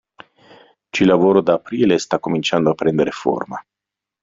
[0.89, 3.63] Ci lavoro da aprile e sta cominciando a prendere forma.